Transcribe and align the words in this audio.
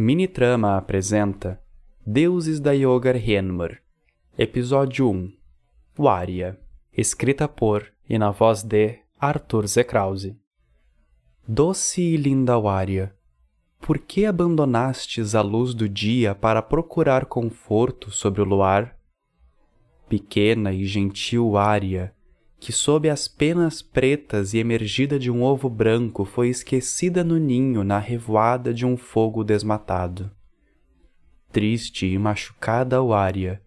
Minitrama 0.00 0.76
apresenta 0.76 1.60
Deuses 2.06 2.60
da 2.60 2.70
Yogar 2.70 3.16
Henmar, 3.16 3.82
Episódio 4.38 5.10
1 5.10 5.32
Waria, 5.98 6.56
escrita 6.96 7.48
por 7.48 7.84
e 8.08 8.16
na 8.16 8.30
voz 8.30 8.62
de 8.62 9.00
Arthur 9.18 9.66
Z. 9.66 9.82
Krause. 9.82 10.36
Doce 11.48 12.00
e 12.00 12.16
linda 12.16 12.56
Waria, 12.56 13.12
por 13.80 13.98
que 13.98 14.24
abandonastes 14.24 15.34
a 15.34 15.42
luz 15.42 15.74
do 15.74 15.88
dia 15.88 16.32
para 16.32 16.62
procurar 16.62 17.26
conforto 17.26 18.12
sobre 18.12 18.40
o 18.40 18.44
luar? 18.44 18.96
Pequena 20.08 20.72
e 20.72 20.84
gentil 20.84 21.48
Waria, 21.48 22.14
que 22.60 22.72
sob 22.72 23.08
as 23.08 23.28
penas 23.28 23.80
pretas 23.80 24.52
e 24.52 24.58
emergida 24.58 25.18
de 25.18 25.30
um 25.30 25.42
ovo 25.42 25.68
branco 25.68 26.24
foi 26.24 26.48
esquecida 26.48 27.22
no 27.22 27.38
ninho 27.38 27.84
na 27.84 27.98
revoada 27.98 28.74
de 28.74 28.84
um 28.84 28.96
fogo 28.96 29.44
desmatado. 29.44 30.30
Triste 31.52 32.06
e 32.06 32.18
machucada 32.18 33.02
o 33.02 33.14
área, 33.14 33.62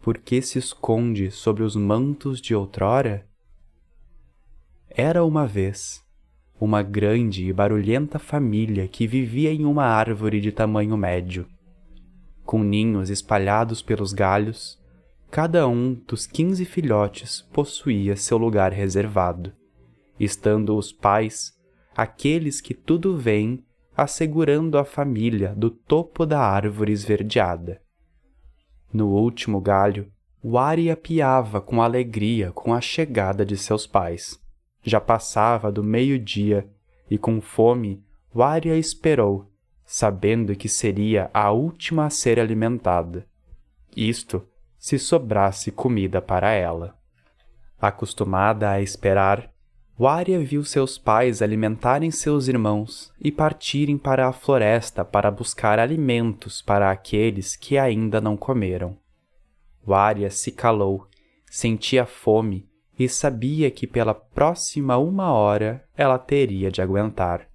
por 0.00 0.16
que 0.16 0.40
se 0.40 0.58
esconde 0.58 1.30
sobre 1.30 1.62
os 1.62 1.76
mantos 1.76 2.40
de 2.40 2.54
outrora? 2.54 3.26
Era 4.88 5.24
uma 5.24 5.46
vez 5.46 6.02
uma 6.60 6.82
grande 6.82 7.48
e 7.48 7.52
barulhenta 7.52 8.18
família 8.18 8.86
que 8.86 9.06
vivia 9.06 9.50
em 9.50 9.64
uma 9.64 9.84
árvore 9.84 10.40
de 10.40 10.52
tamanho 10.52 10.94
médio, 10.94 11.46
com 12.44 12.62
ninhos 12.62 13.08
espalhados 13.08 13.80
pelos 13.80 14.12
galhos 14.12 14.79
Cada 15.30 15.68
um 15.68 15.94
dos 15.94 16.26
quinze 16.26 16.64
filhotes 16.64 17.42
possuía 17.52 18.16
seu 18.16 18.36
lugar 18.36 18.72
reservado, 18.72 19.52
estando 20.18 20.76
os 20.76 20.92
pais, 20.92 21.56
aqueles 21.96 22.60
que 22.60 22.74
tudo 22.74 23.16
veem, 23.16 23.64
assegurando 23.96 24.76
a 24.76 24.84
família 24.84 25.54
do 25.54 25.70
topo 25.70 26.26
da 26.26 26.40
árvore 26.40 26.90
esverdeada. 26.90 27.80
No 28.92 29.10
último 29.10 29.60
galho, 29.60 30.10
o 30.42 30.58
Ari 30.58 30.90
apiava 30.90 31.60
com 31.60 31.80
alegria 31.80 32.50
com 32.50 32.74
a 32.74 32.80
chegada 32.80 33.46
de 33.46 33.56
seus 33.56 33.86
pais. 33.86 34.36
Já 34.82 35.00
passava 35.00 35.70
do 35.70 35.84
meio-dia 35.84 36.68
e 37.08 37.16
com 37.16 37.40
fome, 37.40 38.02
o 38.34 38.42
Ari 38.42 38.70
esperou, 38.70 39.48
sabendo 39.84 40.56
que 40.56 40.68
seria 40.68 41.30
a 41.32 41.52
última 41.52 42.06
a 42.06 42.10
ser 42.10 42.40
alimentada. 42.40 43.28
Isto 43.96 44.44
se 44.80 44.98
sobrasse 44.98 45.70
comida 45.70 46.22
para 46.22 46.50
ela. 46.52 46.96
Acostumada 47.78 48.70
a 48.70 48.80
esperar, 48.80 49.52
Waria 49.98 50.40
viu 50.40 50.64
seus 50.64 50.96
pais 50.96 51.42
alimentarem 51.42 52.10
seus 52.10 52.48
irmãos 52.48 53.12
e 53.20 53.30
partirem 53.30 53.98
para 53.98 54.26
a 54.26 54.32
floresta 54.32 55.04
para 55.04 55.30
buscar 55.30 55.78
alimentos 55.78 56.62
para 56.62 56.90
aqueles 56.90 57.54
que 57.54 57.76
ainda 57.76 58.22
não 58.22 58.38
comeram. 58.38 58.96
Waria 59.86 60.30
se 60.30 60.50
calou, 60.50 61.06
sentia 61.50 62.06
fome 62.06 62.66
e 62.98 63.06
sabia 63.06 63.70
que 63.70 63.86
pela 63.86 64.14
próxima 64.14 64.96
uma 64.96 65.30
hora 65.30 65.84
ela 65.94 66.18
teria 66.18 66.70
de 66.70 66.80
aguentar. 66.80 67.46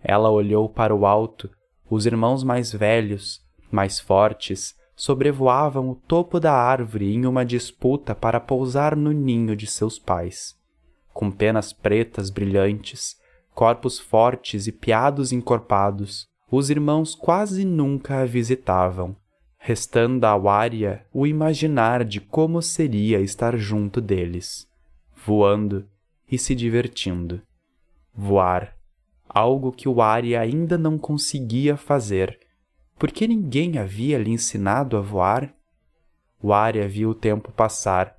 Ela 0.00 0.30
olhou 0.30 0.68
para 0.68 0.94
o 0.94 1.04
alto, 1.04 1.50
os 1.90 2.06
irmãos 2.06 2.44
mais 2.44 2.72
velhos, 2.72 3.44
mais 3.70 3.98
fortes, 3.98 4.76
sobrevoavam 4.94 5.90
o 5.90 5.94
topo 5.94 6.38
da 6.38 6.52
árvore 6.52 7.12
em 7.12 7.26
uma 7.26 7.44
disputa 7.44 8.14
para 8.14 8.38
pousar 8.38 8.94
no 8.96 9.12
ninho 9.12 9.56
de 9.56 9.66
seus 9.66 9.98
pais. 9.98 10.56
Com 11.12 11.30
penas 11.30 11.72
pretas 11.72 12.30
brilhantes, 12.30 13.16
corpos 13.54 13.98
fortes 13.98 14.66
e 14.66 14.72
piados 14.72 15.32
encorpados, 15.32 16.26
os 16.50 16.70
irmãos 16.70 17.14
quase 17.14 17.64
nunca 17.64 18.20
a 18.20 18.24
visitavam, 18.24 19.16
restando 19.58 20.26
a 20.26 20.34
Waria 20.36 21.06
o 21.12 21.26
imaginar 21.26 22.04
de 22.04 22.20
como 22.20 22.60
seria 22.60 23.20
estar 23.20 23.56
junto 23.56 24.00
deles, 24.00 24.68
voando 25.24 25.86
e 26.30 26.38
se 26.38 26.54
divertindo. 26.54 27.40
Voar, 28.14 28.76
algo 29.28 29.72
que 29.72 29.88
o 29.88 30.02
Arya 30.02 30.40
ainda 30.40 30.76
não 30.76 30.98
conseguia 30.98 31.76
fazer, 31.76 32.38
porque 32.98 33.26
ninguém 33.26 33.78
havia 33.78 34.18
lhe 34.18 34.30
ensinado 34.30 34.96
a 34.96 35.00
voar? 35.00 35.54
O 36.42 36.52
Aria 36.52 36.88
viu 36.88 37.10
o 37.10 37.14
tempo 37.14 37.52
passar, 37.52 38.16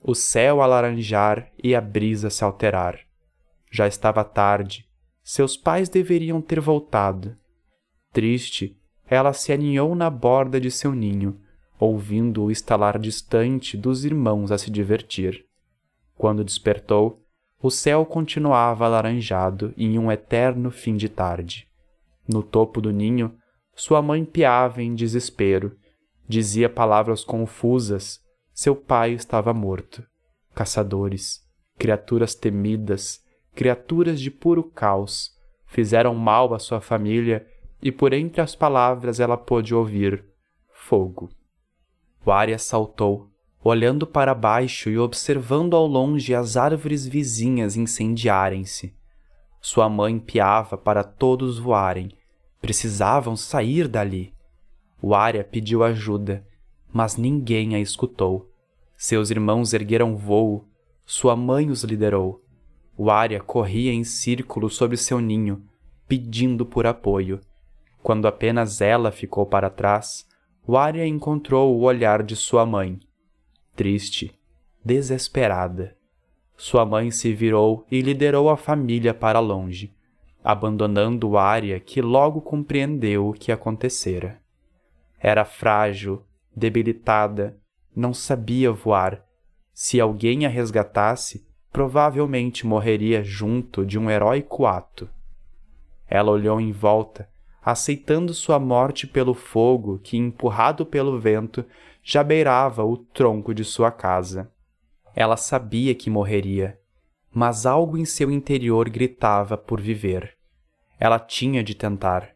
o 0.00 0.14
céu 0.14 0.60
alaranjar 0.60 1.50
e 1.62 1.74
a 1.74 1.80
brisa 1.80 2.30
se 2.30 2.44
alterar. 2.44 3.00
Já 3.70 3.86
estava 3.86 4.22
tarde, 4.22 4.88
seus 5.22 5.56
pais 5.56 5.88
deveriam 5.88 6.40
ter 6.40 6.60
voltado. 6.60 7.36
Triste, 8.12 8.76
ela 9.08 9.32
se 9.32 9.52
aninhou 9.52 9.94
na 9.94 10.08
borda 10.08 10.60
de 10.60 10.70
seu 10.70 10.92
ninho, 10.92 11.40
ouvindo 11.78 12.44
o 12.44 12.50
estalar 12.50 12.98
distante 12.98 13.76
dos 13.76 14.04
irmãos 14.04 14.52
a 14.52 14.58
se 14.58 14.70
divertir. 14.70 15.44
Quando 16.16 16.44
despertou, 16.44 17.24
o 17.60 17.70
céu 17.70 18.04
continuava 18.04 18.84
alaranjado 18.84 19.72
em 19.76 19.98
um 19.98 20.12
eterno 20.12 20.70
fim 20.70 20.96
de 20.96 21.08
tarde. 21.08 21.66
No 22.28 22.42
topo 22.42 22.80
do 22.80 22.92
ninho, 22.92 23.34
sua 23.74 24.00
mãe 24.00 24.24
piava 24.24 24.82
em 24.82 24.94
desespero, 24.94 25.76
dizia 26.28 26.68
palavras 26.68 27.24
confusas. 27.24 28.20
Seu 28.52 28.76
pai 28.76 29.12
estava 29.12 29.52
morto. 29.52 30.04
Caçadores, 30.54 31.40
criaturas 31.76 32.34
temidas, 32.34 33.20
criaturas 33.54 34.20
de 34.20 34.30
puro 34.30 34.62
caos, 34.62 35.32
fizeram 35.66 36.14
mal 36.14 36.54
à 36.54 36.58
sua 36.58 36.80
família 36.80 37.46
e 37.82 37.90
por 37.90 38.12
entre 38.12 38.40
as 38.40 38.54
palavras 38.54 39.18
ela 39.18 39.36
pôde 39.36 39.74
ouvir 39.74 40.24
fogo. 40.72 41.30
O 42.24 42.30
Arya 42.30 42.58
saltou, 42.58 43.28
olhando 43.62 44.06
para 44.06 44.34
baixo 44.34 44.88
e 44.88 44.98
observando 44.98 45.74
ao 45.74 45.86
longe 45.86 46.34
as 46.34 46.56
árvores 46.56 47.06
vizinhas 47.06 47.76
incendiarem-se. 47.76 48.94
Sua 49.60 49.88
mãe 49.88 50.18
piava 50.18 50.78
para 50.78 51.02
todos 51.02 51.58
voarem, 51.58 52.10
Precisavam 52.64 53.36
sair 53.36 53.86
dali. 53.86 54.32
O 55.02 55.14
Arya 55.14 55.44
pediu 55.44 55.84
ajuda, 55.84 56.46
mas 56.90 57.14
ninguém 57.14 57.74
a 57.74 57.78
escutou. 57.78 58.50
Seus 58.96 59.30
irmãos 59.30 59.74
ergueram 59.74 60.16
voo, 60.16 60.66
sua 61.04 61.36
mãe 61.36 61.68
os 61.68 61.84
liderou. 61.84 62.42
O 62.96 63.10
Arya 63.10 63.38
corria 63.38 63.92
em 63.92 64.02
círculo 64.02 64.70
sobre 64.70 64.96
seu 64.96 65.20
ninho, 65.20 65.62
pedindo 66.08 66.64
por 66.64 66.86
apoio. 66.86 67.38
Quando 68.02 68.26
apenas 68.26 68.80
ela 68.80 69.12
ficou 69.12 69.44
para 69.44 69.68
trás, 69.68 70.26
o 70.66 70.74
Arya 70.74 71.06
encontrou 71.06 71.76
o 71.76 71.82
olhar 71.82 72.22
de 72.22 72.34
sua 72.34 72.64
mãe. 72.64 72.98
Triste, 73.76 74.34
desesperada. 74.82 75.98
Sua 76.56 76.86
mãe 76.86 77.10
se 77.10 77.30
virou 77.34 77.84
e 77.90 78.00
liderou 78.00 78.48
a 78.48 78.56
família 78.56 79.12
para 79.12 79.38
longe 79.38 79.94
abandonando 80.44 81.38
Arya 81.38 81.80
que 81.80 82.02
logo 82.02 82.42
compreendeu 82.42 83.30
o 83.30 83.32
que 83.32 83.50
acontecera. 83.50 84.38
Era 85.18 85.42
frágil, 85.46 86.22
debilitada, 86.54 87.58
não 87.96 88.12
sabia 88.12 88.70
voar. 88.70 89.24
Se 89.72 89.98
alguém 89.98 90.44
a 90.44 90.48
resgatasse, 90.50 91.48
provavelmente 91.72 92.66
morreria 92.66 93.24
junto 93.24 93.86
de 93.86 93.98
um 93.98 94.10
heróico 94.10 94.66
ato. 94.66 95.08
Ela 96.06 96.30
olhou 96.30 96.60
em 96.60 96.70
volta, 96.70 97.26
aceitando 97.62 98.34
sua 98.34 98.58
morte 98.58 99.06
pelo 99.06 99.32
fogo 99.32 99.98
que, 99.98 100.18
empurrado 100.18 100.84
pelo 100.84 101.18
vento, 101.18 101.64
já 102.02 102.22
beirava 102.22 102.84
o 102.84 102.98
tronco 102.98 103.54
de 103.54 103.64
sua 103.64 103.90
casa. 103.90 104.52
Ela 105.16 105.38
sabia 105.38 105.94
que 105.94 106.10
morreria, 106.10 106.78
mas 107.34 107.66
algo 107.66 107.98
em 107.98 108.04
seu 108.04 108.30
interior 108.30 108.88
gritava 108.88 109.58
por 109.58 109.80
viver. 109.80 110.36
Ela 111.00 111.18
tinha 111.18 111.64
de 111.64 111.74
tentar, 111.74 112.30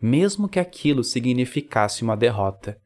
mesmo 0.00 0.48
que 0.48 0.60
aquilo 0.60 1.02
significasse 1.02 2.04
uma 2.04 2.16
derrota. 2.16 2.78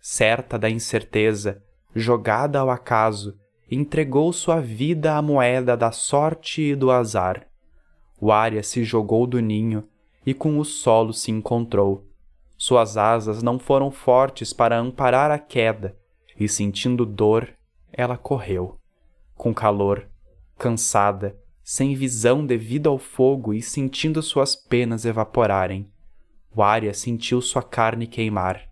Certa 0.00 0.56
da 0.56 0.70
incerteza, 0.70 1.62
jogada 1.94 2.60
ao 2.60 2.70
acaso, 2.70 3.36
entregou 3.70 4.32
sua 4.32 4.60
vida 4.60 5.16
à 5.16 5.22
moeda 5.22 5.76
da 5.76 5.90
sorte 5.90 6.62
e 6.62 6.76
do 6.76 6.90
azar. 6.90 7.46
O 8.20 8.30
Ária 8.30 8.62
se 8.62 8.84
jogou 8.84 9.26
do 9.26 9.40
ninho 9.40 9.88
e 10.24 10.34
com 10.34 10.58
o 10.58 10.64
solo 10.64 11.12
se 11.12 11.30
encontrou. 11.30 12.06
Suas 12.56 12.96
asas 12.96 13.42
não 13.42 13.58
foram 13.58 13.90
fortes 13.90 14.52
para 14.52 14.78
amparar 14.78 15.30
a 15.30 15.38
queda, 15.38 15.96
e 16.38 16.46
sentindo 16.46 17.06
dor, 17.06 17.48
ela 17.90 18.18
correu. 18.18 18.76
Com 19.34 19.54
calor, 19.54 20.09
cansada, 20.60 21.34
sem 21.64 21.94
visão 21.94 22.44
devido 22.44 22.90
ao 22.90 22.98
fogo 22.98 23.54
e 23.54 23.62
sentindo 23.62 24.22
suas 24.22 24.54
penas 24.54 25.06
evaporarem. 25.06 25.90
Waria 26.54 26.92
sentiu 26.92 27.40
sua 27.40 27.62
carne 27.62 28.06
queimar. 28.06 28.68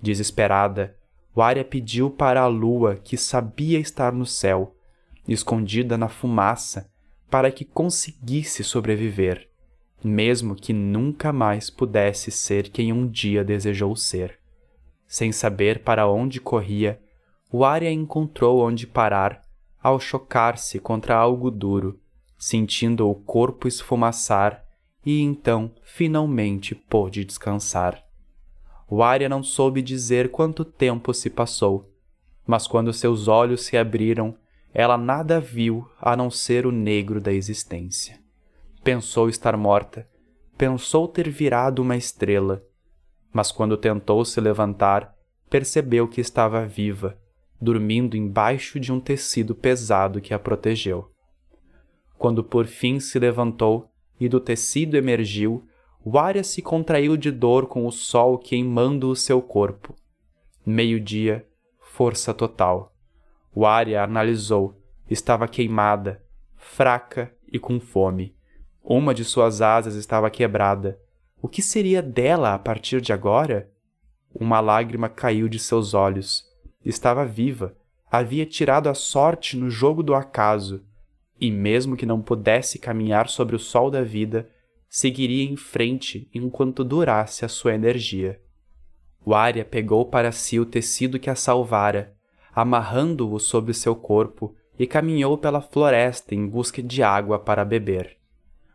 Desesperada, 0.00 0.96
Waria 1.36 1.64
pediu 1.64 2.08
para 2.08 2.42
a 2.42 2.46
lua 2.46 2.94
que 2.94 3.16
sabia 3.16 3.80
estar 3.80 4.12
no 4.12 4.24
céu, 4.24 4.76
escondida 5.26 5.98
na 5.98 6.08
fumaça, 6.08 6.88
para 7.28 7.50
que 7.50 7.64
conseguisse 7.64 8.62
sobreviver. 8.62 9.50
mesmo 10.06 10.54
que 10.54 10.74
nunca 10.74 11.32
mais 11.32 11.70
pudesse 11.70 12.30
ser 12.30 12.68
quem 12.68 12.92
um 12.92 13.08
dia 13.08 13.42
desejou 13.42 13.96
ser. 13.96 14.38
Sem 15.06 15.32
saber 15.32 15.78
para 15.78 16.06
onde 16.06 16.42
corria, 16.42 17.00
o 17.50 17.64
Arya 17.64 17.90
encontrou 17.90 18.60
onde 18.60 18.86
parar 18.86 19.43
ao 19.84 20.00
chocar-se 20.00 20.78
contra 20.78 21.14
algo 21.14 21.50
duro, 21.50 22.00
sentindo 22.38 23.06
o 23.06 23.14
corpo 23.14 23.68
esfumaçar, 23.68 24.64
e 25.04 25.20
então 25.20 25.70
finalmente 25.82 26.74
pôde 26.74 27.22
descansar. 27.22 28.02
O 28.88 29.02
Arya 29.02 29.28
não 29.28 29.42
soube 29.42 29.82
dizer 29.82 30.30
quanto 30.30 30.64
tempo 30.64 31.12
se 31.12 31.28
passou, 31.28 31.92
mas 32.46 32.66
quando 32.66 32.94
seus 32.94 33.28
olhos 33.28 33.66
se 33.66 33.76
abriram, 33.76 34.34
ela 34.72 34.96
nada 34.96 35.38
viu 35.38 35.86
a 36.00 36.16
não 36.16 36.30
ser 36.30 36.64
o 36.66 36.72
negro 36.72 37.20
da 37.20 37.34
existência. 37.34 38.18
Pensou 38.82 39.28
estar 39.28 39.54
morta, 39.54 40.08
pensou 40.56 41.06
ter 41.06 41.28
virado 41.28 41.82
uma 41.82 41.94
estrela, 41.96 42.64
mas 43.30 43.52
quando 43.52 43.76
tentou 43.76 44.24
se 44.24 44.40
levantar, 44.40 45.14
percebeu 45.50 46.08
que 46.08 46.22
estava 46.22 46.64
viva, 46.64 47.18
dormindo 47.64 48.16
embaixo 48.16 48.78
de 48.78 48.92
um 48.92 49.00
tecido 49.00 49.54
pesado 49.54 50.20
que 50.20 50.34
a 50.34 50.38
protegeu. 50.38 51.10
Quando 52.18 52.44
por 52.44 52.66
fim 52.66 53.00
se 53.00 53.18
levantou 53.18 53.90
e 54.20 54.28
do 54.28 54.38
tecido 54.38 54.96
emergiu, 54.96 55.66
Waria 56.06 56.44
se 56.44 56.60
contraiu 56.60 57.16
de 57.16 57.30
dor 57.30 57.66
com 57.66 57.86
o 57.86 57.90
sol 57.90 58.38
queimando 58.38 59.08
o 59.08 59.16
seu 59.16 59.40
corpo. 59.40 59.96
Meio-dia, 60.64 61.46
força 61.80 62.34
total. 62.34 62.94
Waria 63.56 64.02
analisou. 64.02 64.78
Estava 65.10 65.48
queimada, 65.48 66.22
fraca 66.56 67.34
e 67.50 67.58
com 67.58 67.80
fome. 67.80 68.34
Uma 68.82 69.14
de 69.14 69.24
suas 69.24 69.62
asas 69.62 69.94
estava 69.94 70.30
quebrada. 70.30 70.98
O 71.40 71.48
que 71.48 71.62
seria 71.62 72.02
dela 72.02 72.54
a 72.54 72.58
partir 72.58 73.00
de 73.00 73.12
agora? 73.12 73.70
Uma 74.34 74.60
lágrima 74.60 75.08
caiu 75.08 75.48
de 75.48 75.58
seus 75.58 75.94
olhos. 75.94 76.53
Estava 76.84 77.24
viva. 77.24 77.76
Havia 78.10 78.44
tirado 78.44 78.88
a 78.88 78.94
sorte 78.94 79.56
no 79.56 79.70
jogo 79.70 80.02
do 80.02 80.14
acaso. 80.14 80.82
E 81.40 81.50
mesmo 81.50 81.96
que 81.96 82.06
não 82.06 82.20
pudesse 82.20 82.78
caminhar 82.78 83.28
sobre 83.28 83.56
o 83.56 83.58
sol 83.58 83.90
da 83.90 84.02
vida, 84.02 84.48
seguiria 84.88 85.50
em 85.50 85.56
frente 85.56 86.28
enquanto 86.32 86.84
durasse 86.84 87.44
a 87.44 87.48
sua 87.48 87.74
energia. 87.74 88.40
Waria 89.26 89.64
pegou 89.64 90.04
para 90.04 90.30
si 90.30 90.60
o 90.60 90.66
tecido 90.66 91.18
que 91.18 91.30
a 91.30 91.34
salvara, 91.34 92.14
amarrando-o 92.54 93.40
sobre 93.40 93.72
seu 93.72 93.96
corpo, 93.96 94.54
e 94.78 94.86
caminhou 94.86 95.38
pela 95.38 95.60
floresta 95.60 96.34
em 96.34 96.46
busca 96.46 96.82
de 96.82 97.02
água 97.02 97.38
para 97.38 97.64
beber. 97.64 98.16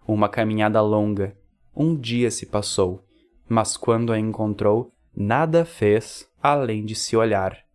Uma 0.07 0.29
caminhada 0.29 0.81
longa. 0.81 1.35
Um 1.75 1.95
dia 1.95 2.31
se 2.31 2.45
passou, 2.45 3.05
mas 3.47 3.77
quando 3.77 4.11
a 4.11 4.19
encontrou, 4.19 4.93
nada 5.15 5.65
fez 5.65 6.29
além 6.41 6.85
de 6.85 6.95
se 6.95 7.15
olhar. 7.15 7.68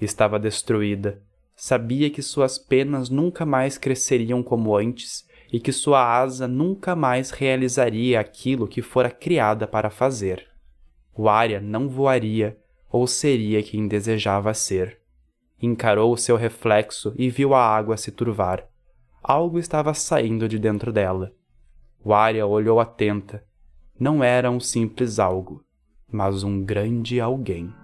Estava 0.00 0.38
destruída. 0.38 1.20
Sabia 1.56 2.08
que 2.08 2.22
suas 2.22 2.56
penas 2.56 3.10
nunca 3.10 3.44
mais 3.44 3.76
cresceriam 3.76 4.42
como 4.42 4.76
antes 4.76 5.26
e 5.52 5.58
que 5.58 5.72
sua 5.72 6.00
asa 6.00 6.46
nunca 6.46 6.94
mais 6.94 7.30
realizaria 7.30 8.20
aquilo 8.20 8.68
que 8.68 8.82
fora 8.82 9.10
criada 9.10 9.66
para 9.66 9.90
fazer. 9.90 10.46
O 11.14 11.28
Arya 11.28 11.60
não 11.60 11.88
voaria 11.88 12.56
ou 12.90 13.06
seria 13.06 13.62
quem 13.62 13.88
desejava 13.88 14.54
ser. 14.54 15.00
Encarou 15.60 16.12
o 16.12 16.16
seu 16.16 16.36
reflexo 16.36 17.12
e 17.16 17.28
viu 17.28 17.54
a 17.54 17.60
água 17.60 17.96
se 17.96 18.12
turvar. 18.12 18.68
Algo 19.22 19.58
estava 19.58 19.92
saindo 19.94 20.48
de 20.48 20.58
dentro 20.58 20.92
dela. 20.92 21.32
Waria 22.04 22.46
olhou 22.46 22.78
atenta. 22.78 23.44
Não 23.98 24.22
era 24.22 24.48
um 24.48 24.60
simples 24.60 25.18
algo, 25.18 25.64
mas 26.10 26.44
um 26.44 26.64
grande 26.64 27.20
alguém. 27.20 27.74